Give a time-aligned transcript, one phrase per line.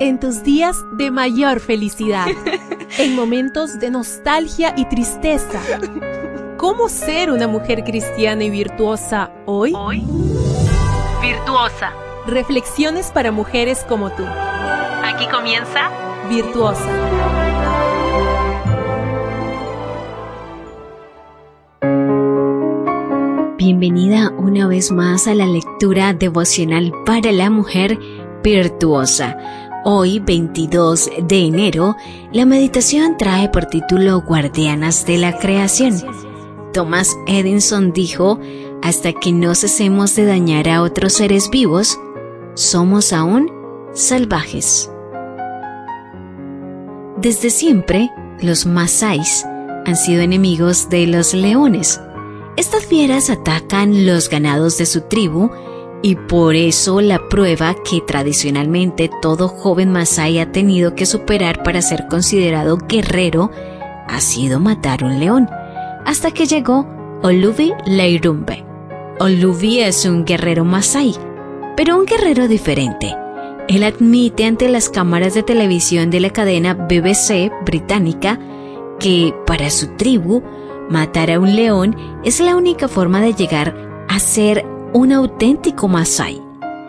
[0.00, 2.26] en tus días de mayor felicidad,
[2.98, 5.60] en momentos de nostalgia y tristeza.
[6.56, 9.72] ¿Cómo ser una mujer cristiana y virtuosa hoy?
[9.76, 10.02] Hoy,
[11.22, 11.92] virtuosa.
[12.26, 14.24] Reflexiones para mujeres como tú.
[14.24, 15.90] Aquí comienza
[16.28, 16.86] Virtuosa.
[23.58, 27.98] Bienvenida una vez más a la lectura devocional para la mujer
[28.42, 29.36] virtuosa.
[29.82, 31.96] Hoy, 22 de enero,
[32.32, 35.94] la meditación trae por título Guardianas de la Creación.
[36.74, 38.38] Thomas Edison dijo,
[38.82, 41.98] hasta que no cesemos de dañar a otros seres vivos,
[42.54, 43.50] somos aún
[43.94, 44.90] salvajes.
[47.16, 48.10] Desde siempre,
[48.42, 49.46] los Masáis
[49.86, 52.02] han sido enemigos de los leones.
[52.58, 55.50] Estas fieras atacan los ganados de su tribu
[56.02, 61.82] y por eso la prueba que tradicionalmente todo joven Masai ha tenido que superar para
[61.82, 63.50] ser considerado guerrero
[64.08, 65.48] ha sido matar un león,
[66.04, 66.86] hasta que llegó
[67.22, 68.64] Oluvi Leirumbe.
[69.20, 71.14] Oluvi es un guerrero Masai,
[71.76, 73.14] pero un guerrero diferente.
[73.68, 78.40] Él admite ante las cámaras de televisión de la cadena BBC británica
[78.98, 80.42] que para su tribu
[80.88, 83.76] matar a un león es la única forma de llegar
[84.08, 86.42] a ser un auténtico Masai.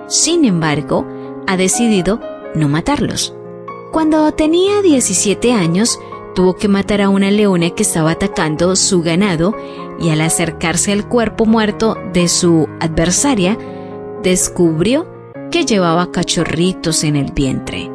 [0.08, 1.06] Sin embargo,
[1.48, 2.20] ha decidido
[2.56, 3.36] no matarlos.
[3.92, 6.00] Cuando tenía 17 años,
[6.34, 9.54] tuvo que matar a una leona que estaba atacando su ganado
[10.00, 13.58] y al acercarse al cuerpo muerto de su adversaria,
[14.24, 15.08] descubrió
[15.52, 17.92] que llevaba cachorritos en el vientre.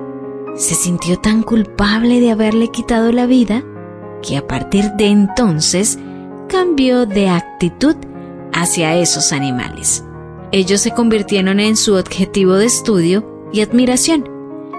[0.54, 3.62] Se sintió tan culpable de haberle quitado la vida
[4.22, 5.98] que a partir de entonces
[6.48, 7.96] cambió de actitud
[8.56, 10.02] hacia esos animales.
[10.50, 14.28] Ellos se convirtieron en su objetivo de estudio y admiración.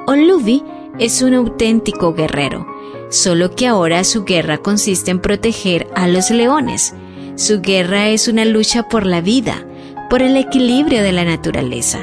[0.07, 0.63] Oluvi
[0.99, 2.65] es un auténtico guerrero,
[3.09, 6.95] solo que ahora su guerra consiste en proteger a los leones.
[7.35, 9.63] Su guerra es una lucha por la vida,
[10.09, 11.99] por el equilibrio de la naturaleza.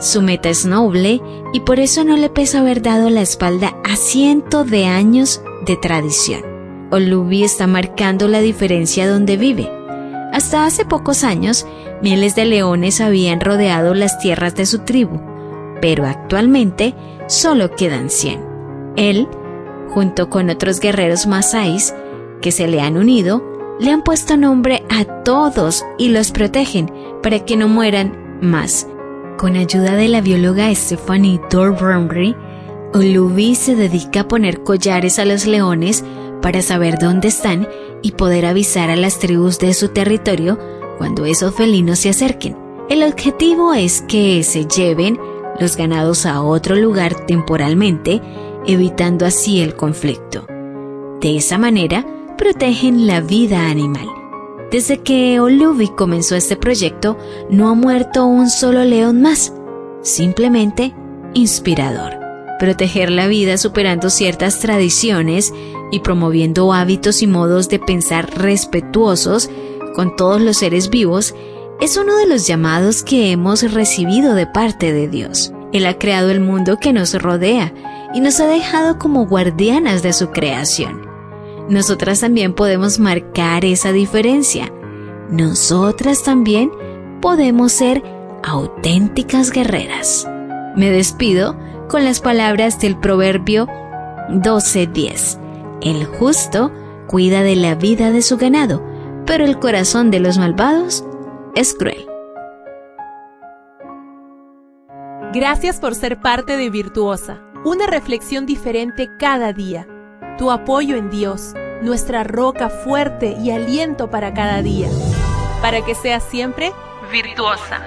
[0.00, 1.20] Su meta es noble
[1.52, 5.76] y por eso no le pesa haber dado la espalda a cientos de años de
[5.76, 6.42] tradición.
[6.90, 9.77] Oluvi está marcando la diferencia donde vive.
[10.38, 11.66] Hasta hace pocos años,
[12.00, 15.20] miles de leones habían rodeado las tierras de su tribu,
[15.80, 16.94] pero actualmente
[17.26, 18.94] solo quedan 100.
[18.94, 19.26] Él,
[19.88, 21.92] junto con otros guerreros masáis
[22.40, 23.42] que se le han unido,
[23.80, 26.88] le han puesto nombre a todos y los protegen
[27.20, 28.86] para que no mueran más.
[29.38, 32.36] Con ayuda de la bióloga Stephanie Dorbrumry,
[32.94, 36.04] Olubi se dedica a poner collares a los leones
[36.40, 37.66] para saber dónde están
[38.02, 40.58] y poder avisar a las tribus de su territorio
[40.98, 42.56] cuando esos felinos se acerquen.
[42.88, 45.18] El objetivo es que se lleven
[45.60, 48.20] los ganados a otro lugar temporalmente,
[48.66, 50.46] evitando así el conflicto.
[51.20, 54.08] De esa manera, protegen la vida animal.
[54.70, 57.16] Desde que Olubi comenzó este proyecto,
[57.50, 59.52] no ha muerto un solo león más.
[60.02, 60.94] Simplemente
[61.34, 62.14] inspirador.
[62.58, 65.52] Proteger la vida superando ciertas tradiciones
[65.90, 69.50] y promoviendo hábitos y modos de pensar respetuosos
[69.94, 71.34] con todos los seres vivos
[71.80, 75.52] es uno de los llamados que hemos recibido de parte de Dios.
[75.72, 77.72] Él ha creado el mundo que nos rodea
[78.14, 81.06] y nos ha dejado como guardianas de su creación.
[81.68, 84.72] Nosotras también podemos marcar esa diferencia.
[85.30, 86.70] Nosotras también
[87.20, 88.02] podemos ser
[88.42, 90.26] auténticas guerreras.
[90.76, 91.56] Me despido
[91.88, 93.66] con las palabras del proverbio
[94.30, 95.47] 12:10.
[95.80, 96.72] El justo
[97.06, 98.84] cuida de la vida de su ganado,
[99.26, 101.04] pero el corazón de los malvados
[101.54, 102.04] es cruel.
[105.32, 109.86] Gracias por ser parte de Virtuosa, una reflexión diferente cada día.
[110.36, 114.88] Tu apoyo en Dios, nuestra roca fuerte y aliento para cada día.
[115.62, 116.72] Para que seas siempre
[117.12, 117.82] virtuosa.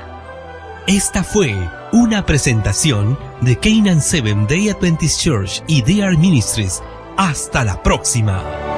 [0.88, 1.56] Esta fue
[1.91, 6.81] una presentación de Canaan Seven Day Adventist Church y DR Ministries
[7.21, 8.70] hasta la próxima.